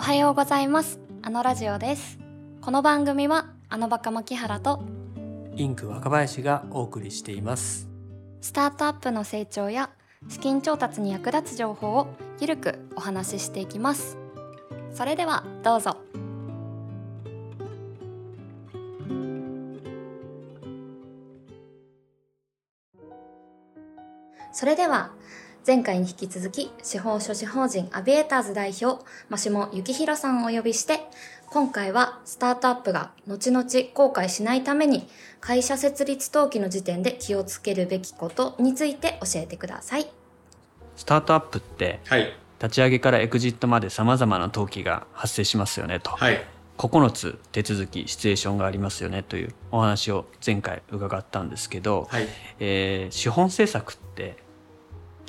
[0.00, 0.98] おはようございます。
[1.20, 2.18] あのラジオです。
[2.62, 4.82] この番組はあのバカ牧原と
[5.54, 7.86] インク若林がお送りしています。
[8.40, 9.90] スタートアップの成長や
[10.26, 12.06] 資金調達に役立つ情報を
[12.40, 14.16] ゆるくお話ししていきます。
[14.94, 15.98] それではどうぞ。
[24.50, 25.12] それでは
[25.66, 31.00] 前回に引き続き司法書士法人アビエーターズ代表マシモ幸宏さんをお呼びして
[31.50, 35.06] 今回はスタートアップが後々後悔しないために
[35.40, 40.10] 会社設立登記の時点で気をつけるべきことについて教えてください
[40.96, 42.32] スタートアップってはい。
[42.60, 46.44] 立ち上げからエグジットまでさまざまな登記が発生しますよねと、はい。
[46.76, 52.28] 9つ手続きシチュエーションがありますよねというお話を前回伺ったんですけど、はい。
[52.58, 54.36] えー資本政策って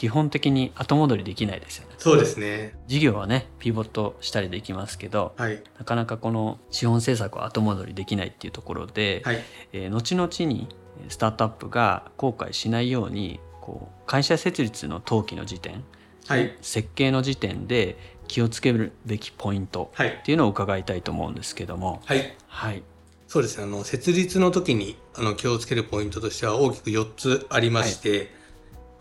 [0.02, 2.74] 基本的に後戻りできないですよねそうですね。
[2.88, 5.62] 事業はねピボットしたりできますけどはい。
[5.78, 9.44] なかなかこの資本政策は後戻りできないっていうところで、はい。
[9.74, 10.68] えー後々に
[11.08, 15.84] スタートアップが後悔しないようにこう会社設立の登記の時点
[16.26, 16.58] はい。
[16.64, 17.96] 設計の時点で
[18.28, 20.24] 気をつけるべきポイントはいっ。
[20.24, 22.36] ていうのを伺いたいと思うんですけどもはい。
[22.48, 22.82] はい
[23.28, 23.64] そうですね。
[23.64, 28.41] あの、設立の時に、あの、気をつけるポイントとしては大きく4つありまして、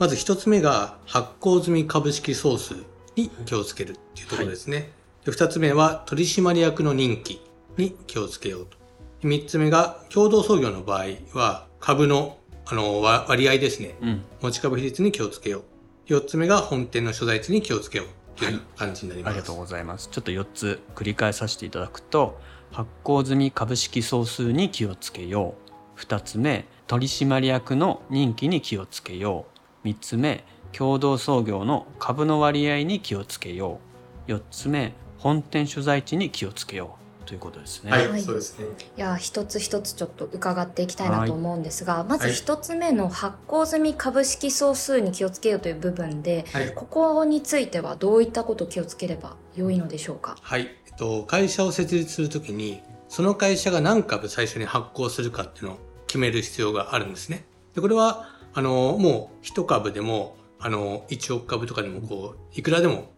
[0.01, 2.75] まず1つ目が発行済み株式総数
[3.17, 4.93] に気をつけるっていうところですね。
[5.27, 7.43] で2つ目は取締役の任期
[7.77, 8.79] に気をつけようと。
[9.25, 13.95] 3つ目が共同創業の場合は株のあのわ割合ですね。
[14.01, 15.65] うん持ち株比率に気をつけよ
[16.09, 16.11] う。
[16.11, 18.07] 4つ目が本店の所在地に気をつけよう
[18.39, 19.35] という感じになります。
[19.35, 22.41] ありがとうございますちょっと4つ繰り返させていただくと
[22.73, 25.55] 発行済み株式総数に気をつけよ
[25.97, 33.81] う2つ目取締役の任期に気をつけよう3つ目共同創業の株の割合に気をつけよ
[34.29, 37.93] う4つ目本店所在地に気をつけようということですね。
[37.93, 38.65] はい、はいそうですね。
[38.97, 46.75] いや一つ一つちょっと伺っていきたいなと思うんですが、まず一つ目の発行済み株式総数に気をつけようという部分ではい。
[46.75, 50.37] ここについてはどういったことを気をつければ良いのでしょうか？
[50.41, 50.63] はい。
[50.87, 57.45] えっと、会社を設立するときに、その会社が何株最初に発行するかっていうのを決める必要があるんですね。
[57.75, 63.11] で、これは、あの、もう一株でも、あの、1億株とかでもこう、いくらでも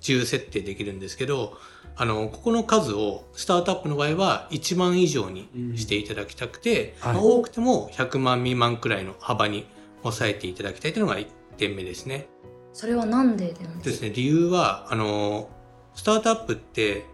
[0.00, 1.58] 自由設定できるんですけど、
[1.96, 9.66] あの、ここの数をスタートアップの場合は1万以上にしていただきたくて、はいまあ多くても100万未満くらいの幅に
[10.02, 11.26] 抑えていただきたいというのが1
[11.56, 12.28] 点目ですね。
[12.72, 15.50] それはなんでなんですかですね、理由は、あの、
[15.94, 17.04] スタートアップって、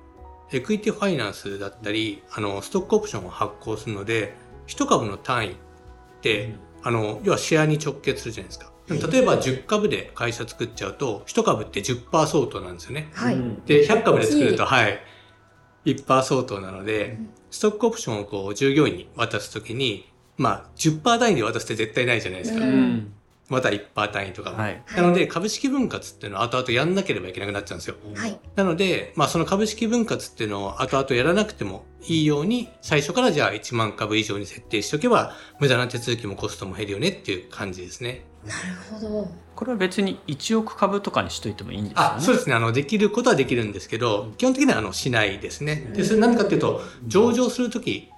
[0.53, 4.35] エクイティファイナンスだったり、あの、ストックオプションを発行するので、
[4.67, 5.57] 一株の単位っ
[6.21, 8.71] て、あの、要はシェアに直結するじゃないですか。
[8.87, 13.11] 例えば10株で会社作っちゃうと、一株って10%相当なんですよね。
[13.15, 13.65] はい、うん。
[13.65, 15.01] で、100株で作ると、大はい、
[15.87, 22.63] 1%相当なのでうん、ストックオプションをこう、従業員に渡すときに、まあ、10%単位で渡すって絶対ないじゃないですか。
[22.63, 23.13] うんうん
[23.55, 24.59] また1%単位とかも。
[24.59, 27.97] はいなので、株式分割っていうのは後々やんなければいけなくなっちゃうんですよ。
[28.15, 38.25] はいなので、まあその株式分割っていうのを後々やらなくてもいいように、最初からじゃあ1万株以上に設定しておけば、無駄な手続きもコストも減るよねっていう感じですね。
[38.45, 42.09] なるほどこれは別に1億株とかにしといてもいいんですよね。
[42.17, 42.55] あ、そうですね。
[42.55, 45.93] あの、できることはできるんですけど、基本的にはあの、しないですね。
[45.95, 48.11] で、それ何かっていうと、上場するとき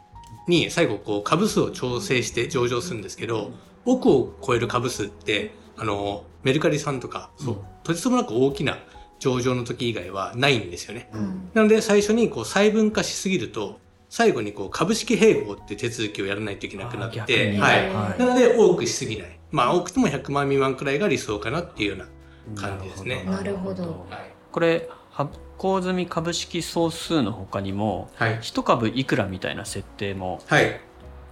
[0.47, 3.51] に最後こう株数を調整して上場するんですけど、
[3.85, 8.79] 億を超える株数って、あの、メルカリさんとか、そう、とてつもなく大きな
[9.19, 11.11] 上場の時以外はないんですよね。
[11.13, 17.93] うんなので最初にこう細分化しすぎると、最後にこう株式併合って手続きをやらないといけなくなって、にはい。
[17.93, 19.39] はいなので多くしすぎない。
[19.51, 23.25] まあ多くても100万未満くらいが理想かなっていうような感じですね。
[23.25, 24.33] なるほどはい。
[24.53, 28.39] これ発行済み株式総数の他にもはい。
[28.41, 30.81] 一株いくらみたいな設定もはい。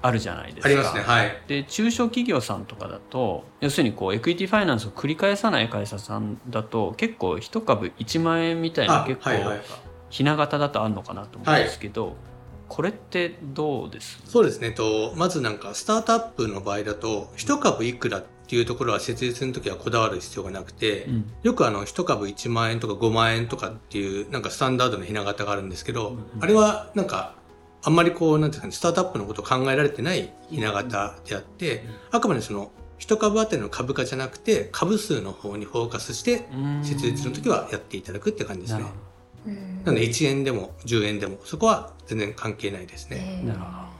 [0.03, 0.69] あるじゃないですか。
[0.69, 1.01] ありますね。
[1.03, 1.43] はい。
[1.47, 9.61] で中小企業さんとかだと要するにこうエクイティファイナンスを繰り返さない会社さんだと結構一株1万円みたいなあ、結構はいはい。
[10.11, 12.15] ひな形だとあるのかなと思うんですけど、
[12.69, 14.23] これってどうです？
[14.27, 14.71] そうですね。
[14.71, 21.33] と、まずなんかスタートアップの場合だと、一株いくらっていうところは設立の時はこだわる必要がなくて、うん。
[21.43, 27.37] よくあの、一株1万円とか5万円とかっていう、なんかスタンダードのひな形があるんですけど、うんあれはなんか、
[27.83, 36.47] あんまりこう、なんていうんですかね、スタートアップのことを考えられてないひな形であって、あくまでその、一株当たりの株価じゃなくて、株数の方にフォーカスして、
[36.83, 38.85] 設立の時はやっていただくって感じですね。
[39.85, 43.45] なので1円でも10円でも、そこは全然関係ないですね。
[43.57, 43.91] あ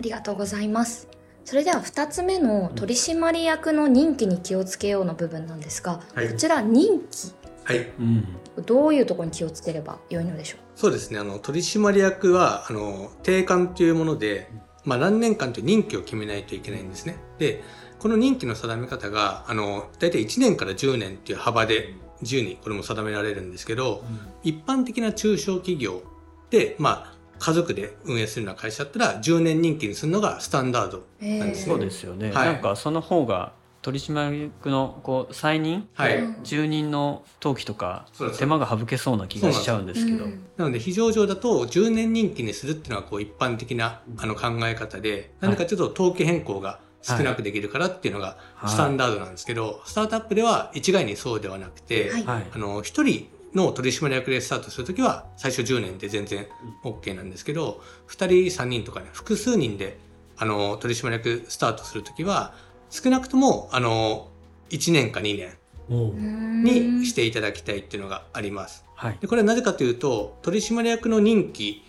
[0.00, 1.11] りがとうございます
[1.44, 6.28] それでは2つ目の取締役の任期に気をつけようの部分なんですが、はい。
[6.30, 7.32] こちら任期
[7.64, 7.78] はい。
[7.98, 8.26] うん。
[8.66, 10.60] どういうところに気をつければ良いのでしょう？
[10.74, 11.18] そうですね。
[11.18, 14.50] あの、取締役は、あの、定款というもので、
[14.84, 17.16] まあ、何年間という任期を決めないといけないんですね。
[17.38, 17.62] で、
[17.98, 24.02] この任期の定め方が、あの、大体1年から10年っていう幅で自由にこれも定められるんですけど、
[24.42, 26.02] 一般的な中小企業
[26.50, 31.04] で、まあ、家族で運営するような会社だったら、10年任期にするのがスタンダード。
[31.20, 32.46] えなんですそうですよね、はい。
[32.46, 33.52] なんかその方が
[33.82, 35.88] 取締役のこう再任？
[35.92, 36.18] はい。
[36.18, 40.46] うん住人の登記とかそうです手間が省けそうな気がしちゃうんですけど、うん。
[40.56, 48.70] なので、非常上だと10年任期にするっていうのはこう一般的なあの考え方で、なんでかというと登記変更が少なくできるからっていうのがはい。
[48.70, 52.24] スタンダードなんですけど、スタートアップでは一概にそうではなくて、はい。
[52.24, 52.46] はい。
[52.52, 56.46] あの、一人の取締役でスタートするときは最初10年で全然
[56.84, 59.98] OK なんですけど、二人三人とかね、複数人で
[60.36, 62.54] あの取締役スタートするときは
[62.90, 64.28] 少なくともあの
[64.70, 65.48] 1年か2
[65.88, 68.84] 年にしていただきたいっていうのがあります。
[68.94, 71.82] はいでこれはなぜかというと取締役の任期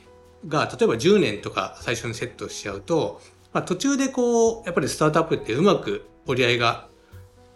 [0.47, 3.21] が例えば10年とか最初にセットしちゃうと、
[3.53, 6.87] まあ、途中でこうやっぱりスタートアップってうまく折り合いが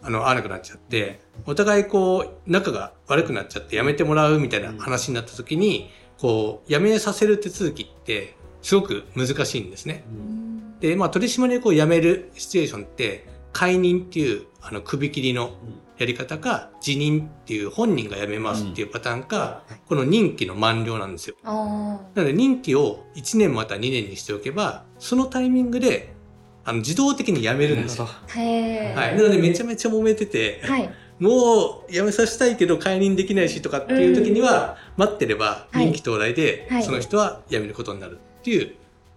[0.02, 10.04] あの合わなくなっちゃってお互いこう仲が悪くなっちゃって辞めてもらうみたいな話になった時にこう辞めさせる手続きってすごく難しいんですね。
[10.80, 15.52] で、まあ、取締役を辞めるシチュエーションって解任っていうあの首切りの
[15.96, 21.36] やり方か辞任っていう本人が辞めますっていうパターンか、この任期の満了なんですよ。
[21.42, 26.14] あなので任期を1年また2年にしておけばそのタイミングで
[26.68, 28.06] あの自動的に辞めるんですよ。
[28.06, 30.90] あへえはい、なのでめちゃめちゃ揉めてて、はい。
[31.18, 35.86] もう辞めさせたいけど解任できないしとかっていう時には、待ってればはい。
[35.86, 36.82] 任期到来ではい。
[36.82, 38.74] その人は辞めることになるっていう、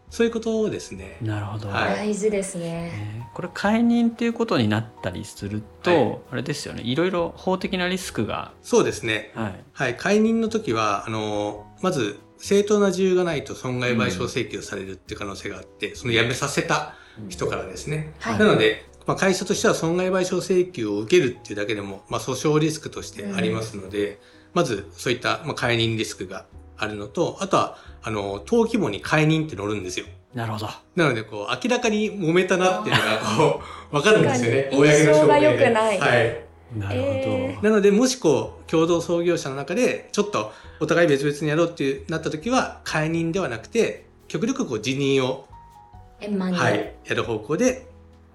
[0.09, 1.17] そういうことですね。
[1.21, 1.95] なるほど、はい。
[1.95, 2.65] 大事ですね。
[2.65, 6.19] ねこれ解任っていうことになったりすると、はい。
[6.31, 6.83] あれですよね。
[6.83, 9.33] いろいろ法的なリスクが、そうですね。
[9.35, 16.95] はい、はい、解任の時は、あの、まず、正当な理由がないと損害賠償請求されるっていう可能性があって、その辞めさせた
[17.29, 18.13] 人からですね。
[18.19, 24.19] はいなので、まあ、会社としては損害賠償請求を受けるっていうだけでも、まあ、訴訟リスクとしてありますので、
[24.53, 26.45] まず、そういった、まあ、解任リスクが
[26.77, 30.05] あるのと、あとは、あの、登記簿に解任って載るんですよ。
[30.33, 33.61] なるほどなので、こう、明らかに揉めたなっていうのが、 こ
[33.91, 34.63] う、わかるんですよね。
[34.63, 36.45] 確かに印象が良くないはい。
[36.75, 45.47] なるほど、えなので、もしこう、共同創業者の中で、ちょっとお互い別々にやろうっていうなった時は、解任ではなくて、極力こう辞任を、
[46.21, 46.57] 円満に。
[46.57, 47.87] はい、やる方向で、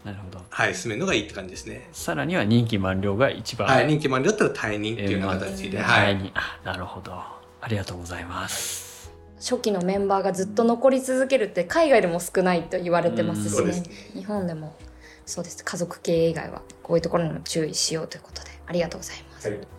[0.05, 0.41] なるほど。
[0.49, 1.89] はい、進めるのがいいって感じですね。
[1.93, 6.33] さらには任期満了が一番、はい、任期満了だったら退任っていうような形で、えーはい。
[6.65, 7.13] なるほど。
[7.13, 13.49] ありがとうございます、初期のメンバーがずっと残り続けるって海外でも少ないと言われてますしね。
[13.49, 13.83] うんそうです。
[14.13, 14.77] 日本でも
[15.25, 15.65] そうです。
[15.65, 19.76] 家族経営以外はこういうところにも注意しようということでありがとうございます、はい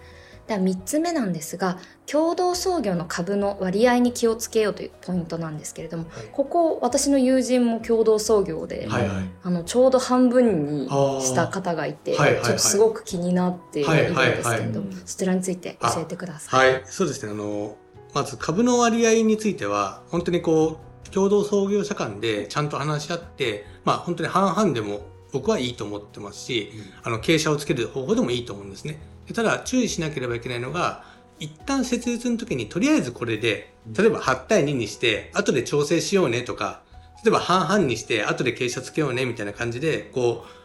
[0.47, 6.27] では3つ目なんですが共同創業の株の割合に気をつけようというポイントなんですけれども、はい。
[6.31, 9.29] ここ私の友人も共同創業で、はいはい。
[9.44, 12.45] あのちょうど半分にした方がいて、あーはいはいはい。
[12.45, 14.88] ちょっとすごく気になっているんですけれど、はいはいはい。
[15.05, 16.73] そちらについて教えてください。
[16.73, 17.31] はい、そうですね。
[17.33, 17.75] あの、
[18.13, 25.01] まず株の割合については、本当にこう、共同創業者間でちゃんと話し合って、まあ本当に半々でも
[25.33, 26.71] 僕はいいと思ってますし、
[27.03, 28.99] あの、傾斜をつける方法でもいいと思うんですね。
[29.27, 31.03] でただ、注意しなければいけないのが、
[31.39, 36.81] 一旦設立の時にとりあえずこれで、例えば8対2にして、後で調整しようねとか、
[37.23, 40.57] 例えば半々にして、後で傾斜つけようねみたいな感じで、こう、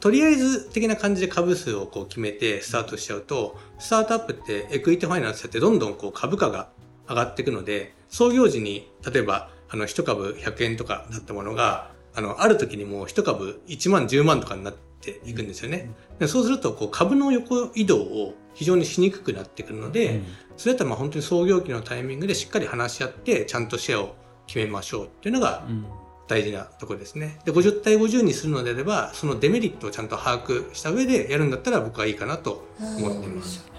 [0.00, 6.68] とりあえず的な感じで株数をこう決めてスタートしちゃうと、スタートアップってエクイティファイナンスやってどんどんこう株価が
[7.08, 14.85] 上がっていくので、創業時に例えばあの1株100円とかだったものが、あの、ある時にもう1株1万10万とかになって
[15.24, 15.90] いくんですよね。
[16.18, 20.20] でそうするとこう株の横移動を非常にしにくくなってくるので、
[20.56, 25.84] それだったらまあ本当に創業期のタイミングでしっかり話し合ってちゃんとシェアを決めましょうっていうのがうん。
[26.28, 27.38] 大事なところですね。
[27.44, 33.70] で、50対50にするのであれば、そのデメリットをちゃんと把握した上でやるんだったら僕はいいかなと思っています。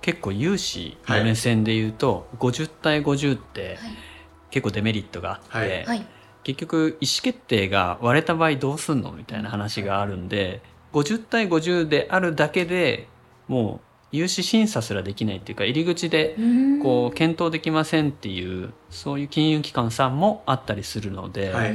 [0.00, 3.78] 結構融資の目線で言うと、50対50って
[4.50, 5.84] 結構デメリットがあって、はい。
[5.84, 6.06] はい、
[6.44, 10.60] 結局意思決定が割れた場合どうすんのみたいな話があるんで
[10.92, 13.08] 50対50であるだけで
[13.48, 16.36] もう融資審査すらできないっていうか入り口で
[16.82, 21.74] こう検討できませんっていうそういう金融機関さんもあったりするので、はい。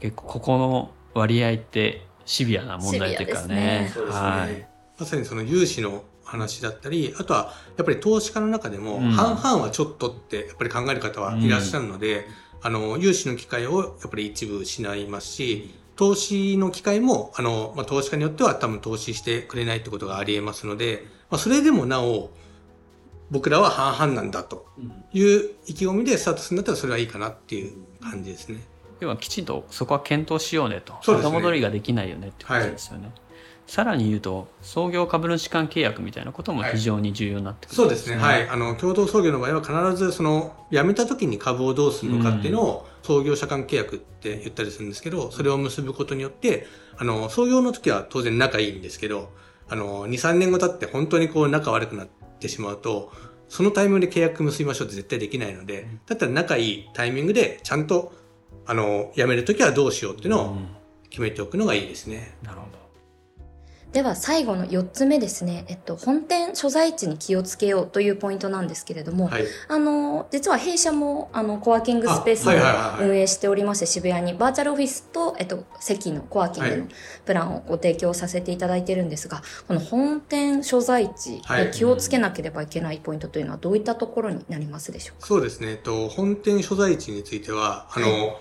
[0.00, 3.54] 結構ここの割合ってシビアな問題というかね。
[3.54, 3.92] ね。
[4.10, 4.68] はい。
[4.98, 9.10] まさにその融資の話だったり、あとはやっぱり投資家の中でもうん。
[9.12, 12.26] 半々はちょっとってやっぱり考える方はいらっしゃるので、
[12.62, 22.30] あの、融資の機会をやっぱり一部失いますし、投資の機会も、あの、まあ、投資家によっては多分投資してくれないってことがあり得ますので、まあ、それでもなお、
[23.30, 24.66] 僕らは半々なんだと
[25.12, 28.60] いう意気込みでスタートするんだったらそれはいいかなっていう感じですね。
[29.00, 30.94] 要はきちんとそこは検討しようねと。
[31.02, 31.30] そうですね。
[31.30, 33.12] 後戻りができないよねってことですよね、
[33.68, 37.76] さらに言うと創業株主間契約みたいなことも非常に重要になってくる。
[37.76, 38.16] そうですね。
[38.16, 38.48] はい。
[38.48, 49.30] あの、共同創業の場合は必ずその、辞めた時に株をどうするのかっていうのを、創業者間契約って言ったりするんですけど、それを結ぶことによって、あの、創業の時は当然仲いいんですけど、
[49.68, 52.08] あの、2、3年後経って本当にこう仲悪くなっ
[52.40, 53.12] てしまうと、
[53.50, 58.14] そのタイミングで契約結びましょうって絶対できないので、だったら仲いいタイミングでちゃんと、
[58.64, 60.68] あの、辞める時はどうしようっていうのをうん。
[61.10, 62.36] 決めておくのがいいですね。
[62.42, 62.87] なるほど
[63.92, 69.44] では最後の4つ目ですね、えっと、本店所在地に気をつけようというポイントなんですけれども、はい。
[69.66, 74.36] あの実は弊社もあのコワーキングスペースを運営しておりまして渋谷に。
[74.36, 76.88] バーチャルオフィスと、えっと、席のコワーキングのはい。
[77.24, 85.26] プランをご提供させていただいてるんですがこの本店所在地で気をつけなければいけないポイントというのはどういったところになりますでしょうか？
[85.26, 85.70] そうですね。
[85.70, 88.36] えっと、本店所在地については、あの、なんてい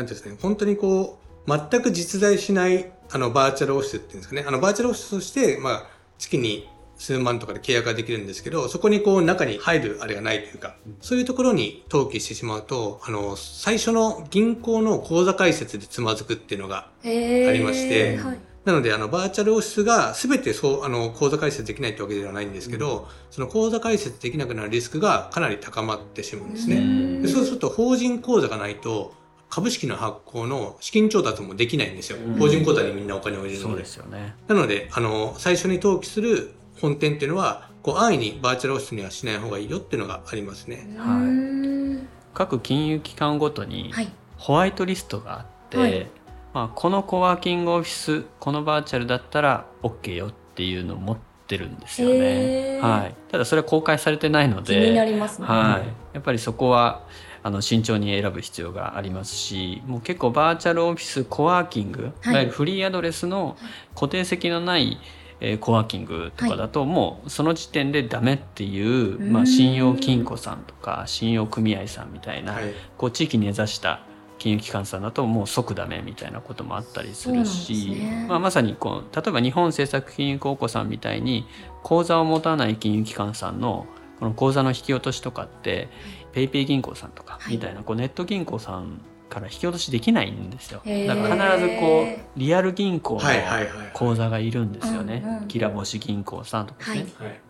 [0.00, 5.86] うんですかね、本当にこう、全く実在しない、あの、バーチャルオフィスっていうんですかね、あの、バーチャルオフィスとして、まあ、
[6.18, 18.38] 月に数万とかで契約ができるんですけど、そこにこう、中に入るあれがないというか、そういうところに登記してしまうと、あの、最初の銀行の口座開設でつまずくっていうのがありましてはい。
[18.64, 27.26] なので、あの、バーチャルオフィスが全てそう、あの、口座開設できないってわけではないんですけど、その口座開設できなくなるリスクがかなり高まってしまうんですね。
[27.26, 29.14] そうすると、法人口座がないと、
[29.50, 32.18] 株式の発行の資金調達もできないんですよ。
[32.24, 32.38] うん。
[32.38, 33.82] 法人口座にみんなお金を入れるそうので。
[33.82, 34.34] ですよね。
[34.48, 40.86] なので、あの、最初に登記する本店っていうのは、こう、安易にバーチャルオフィスにはしない方がいいよっていうのがありますね。
[40.96, 44.08] うーん各金融機関ごとにはい。
[44.38, 46.06] ホワイトリストがあって、はい。
[46.52, 52.80] まあ、このコワーキングオフィスこのバーチャルだったら OK よっていうのを持ってるんですよへね、ー。
[52.80, 57.06] はい、ただそれは公開されてないの気になで、りますね、はい、やっぱりそこは
[57.42, 62.32] あの慎重に選ぶ必要がありますしもう結構バーチャルオフィスコワーキング、はい。
[62.32, 63.56] い、わゆるフリーアドレスの
[63.94, 64.98] 固定席のない、
[65.40, 69.32] えーコワーキングとかだともうその時点でダメっていう、うん。
[69.32, 72.74] まあ、信用金庫さんとか信用組合さんみたいな、はい。
[72.98, 74.04] こう地域に根ざした
[74.40, 78.26] 金融機関さんだともう即ダメみたいなこともあったりするし、ね。
[78.28, 81.46] まあ、まさにこう例えば日本政策金融公庫さんみたいに
[81.82, 83.86] 口座を持たない金融機関さんの
[84.18, 85.88] この口座の引き落としとかって
[86.32, 90.82] ペイペイ銀行さんとかはいみたいなこうネット銀行さんから引き落としできないんですよ。
[90.84, 93.68] だから必ずこうリアル銀行のはいはいはい。
[93.94, 95.44] 口座がいるんですよね。
[95.48, 97.06] きらぼし銀行さんとかね。
[97.16, 97.40] はいはい。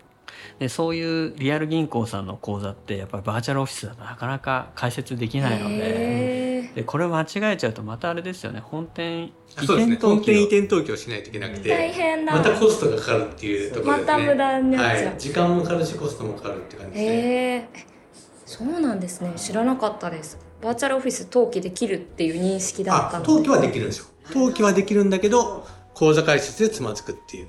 [0.58, 6.50] でそういうリアル銀行さんの口座ってやっぱりバーチャルオフィスだとなかなか開設できないので。
[6.74, 9.32] でこれ間違えちゃうとまたあれですよね本店移、
[9.66, 9.94] そうですね。
[9.94, 11.68] 転登記を本店移転登記をしないといけなくて。
[11.68, 14.12] 大変だまたコストがかかるっていうところですね。
[14.12, 15.14] また無駄になっちゃうはい。
[15.18, 17.89] 時間もかかるし、コストもかかるって感じですね。
[18.50, 19.32] そうなんですね。
[19.36, 20.36] 知らなかったです。
[20.60, 24.06] バーチャルオフィス登記できるっていう認識だったあ、の登記はできるんですよ。
[24.34, 25.64] 登記はでききるんだけど、
[25.94, 27.48] 口座開設でつまずくっていう。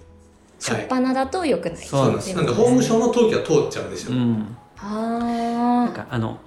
[0.62, 2.36] 初っ端だと良くない、そうそうなんです。
[2.36, 4.12] なんで、法務省の登記は通っちゃうんですよ。
[4.12, 4.56] うん。
[4.78, 6.38] なんあかあの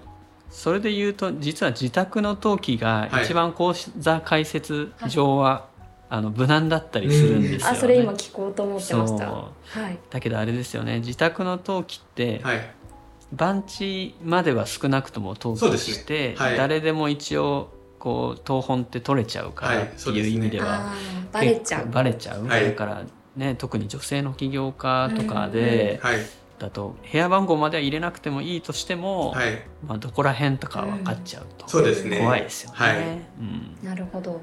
[0.51, 3.25] それで言うと実は自宅の登記がはい。
[3.25, 5.67] 一番口座開設上は、
[6.09, 7.65] あの無難だったりするんですよね。
[7.65, 9.27] あそれ今聞こうと思ってました。
[9.27, 9.81] そう。
[9.81, 9.99] はい。
[10.11, 11.01] だけどあれですよね。
[11.01, 12.75] 自宅の登記って、はい。
[13.35, 15.95] 番地までは少なくとも登記そうですね。
[15.95, 16.57] して、はい。
[16.57, 21.89] 誰でも一応こう東本って取れちゃうからはいっていう意味では、あーバレちゃう。
[21.91, 22.67] バレちゃう、はい。
[22.67, 23.03] だから
[23.37, 26.19] ね特に女性の起業家とかで、はい。
[26.59, 29.63] だと部屋番号までは入れなくてもいいとしても、はい。
[29.87, 32.19] まあ、どこら辺とか分かっちゃうと、そうですね。
[32.19, 32.97] 怖いですよね、はい。
[33.41, 34.41] うん、なるほど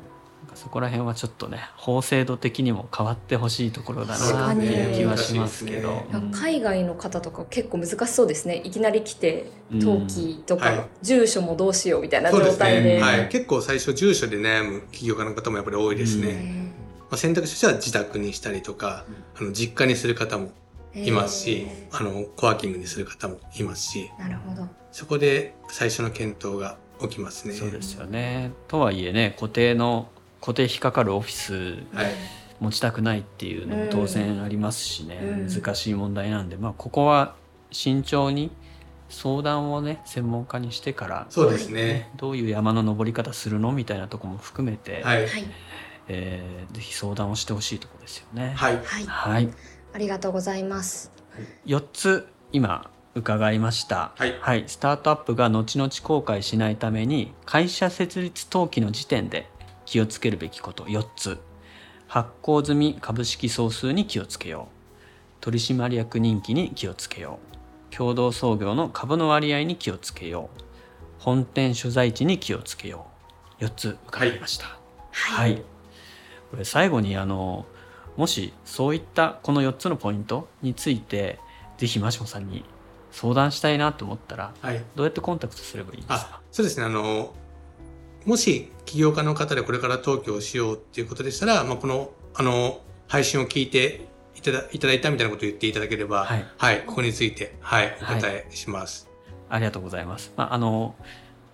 [0.51, 6.05] かそこら辺はちょっとね法制度的にも変わってほしいところだなっていう気はしますけど、ね。
[6.13, 6.31] うん。
[6.31, 8.61] 海外の方とか結構難しそうですね。
[8.63, 9.79] いきなり来てうん。
[9.79, 10.85] 登記とか、はい。
[11.01, 12.95] 住所もどうしようみたいな状態で。
[12.95, 13.01] ね。
[13.01, 13.27] はい。
[13.29, 16.23] 結構最初住所で悩む起業家の方もやっぱり多いですうん。
[16.23, 16.73] ね。
[17.09, 19.05] まあ、選択肢としては自宅にしたりとか、
[19.39, 20.51] あの実家にする方も
[20.95, 24.67] いますし、あのコワーキングにする方もいますし、なるほど。
[24.91, 27.53] そこで最初の検討が起きますね。
[27.53, 28.51] そうですよね。
[28.67, 30.09] とはいえね固定の
[30.41, 32.13] 固定引っかかるオフィスはい。
[32.59, 35.49] 持ちたくないっていうのも当然ありますしね、うん。
[35.49, 37.35] 難しい問題なんで、まあ、ここは
[37.71, 38.51] 慎重に
[39.09, 42.11] 相談をね専門家にしてから、そうですね。
[42.17, 45.27] どういう山の登り方するのみたいなところも含めて、はい。
[45.27, 45.45] はい。
[46.07, 48.53] えーぜひ相談をしてほしいところですよね。
[48.55, 48.77] はい。
[48.77, 49.05] はい。
[49.05, 49.49] はい、
[49.93, 51.11] ありがとうございます。
[51.65, 54.63] 4つ今伺いました、はい。
[54.67, 59.49] スタートアップが後々後悔しないために会社設立登記の時点で
[59.91, 60.85] 気をつけるべきこと。
[60.85, 61.37] 4つ。
[62.07, 65.41] 発行済み株式総数に気をつけよう。
[65.41, 67.39] 取締役人気に気をつけよ
[67.91, 67.93] う。
[67.93, 70.61] 共同創業の株の割合に気をつけよう。
[71.19, 73.07] 本店所在地に気をつけよ
[73.59, 73.65] う。
[73.65, 74.79] 4つ伺いました。
[75.11, 75.61] はい、
[76.51, 77.65] これ最後にあの
[78.15, 81.37] もしそういったこの4つのポイントについて
[81.77, 82.63] ぜひマシモさんに
[83.11, 84.81] 相談したいなと思ったらはい。
[84.95, 86.15] どうやってコンタクトすればいいですか？
[86.15, 86.85] あ、そうですね。
[86.85, 87.33] あの、
[88.25, 99.09] もし起業家の方でこれから登記をしようっていうことでしたら、まあ、この、あの、配信を聞いていただいただいたみたいなことを言っていただければ、はいはい、ここについて、はい、おはい答えします。
[99.49, 100.95] ありがとうございます、まあ、あの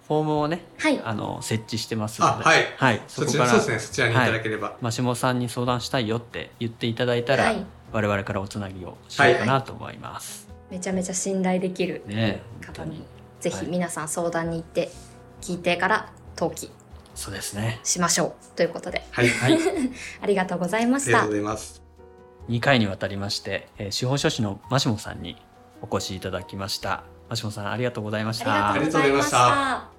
[0.08, 1.02] フォームをねはい。
[1.04, 2.66] あの設置してますのあ、ではい。
[2.78, 3.88] はい、そそちら、こからそうですね。
[3.88, 4.78] そちらにいただければ。
[4.82, 10.48] マシモさんに相談したいよって言っていただいたら、はい我々からおつなぎをしようかなと思います。
[10.70, 13.06] めちゃめちゃ信頼できるね方に本当に
[13.40, 14.92] ぜひ皆さん相談に行って
[15.42, 16.72] 聞いてから登記
[17.16, 17.80] そうですね。
[17.84, 19.30] しましょうということではい。
[19.42, 19.60] はい、
[20.22, 21.82] ありがとうございましたありがとうございます。
[22.50, 25.36] 2回にわたりまして、えー司法書士のマシモさんに
[25.82, 27.04] お越しいただきました。
[27.30, 28.72] マシモさんありがとうございました。
[28.72, 29.92] ありがとうございました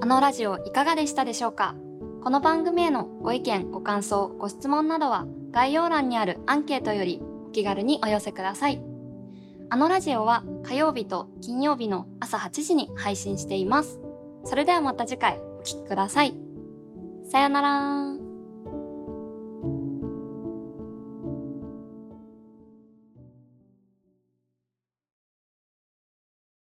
[0.00, 1.74] あのラジオいかがでしたでしょうか？
[2.22, 8.91] この番組へのご意見、ご感想、ご質問などは概要欄にあるアンケートよりお気軽にお寄せください。
[9.70, 14.00] あのラジオは火曜日と金曜日の朝8時に配信しています。
[14.44, 16.34] それではまた次回お聴きください。
[17.30, 18.21] さよなら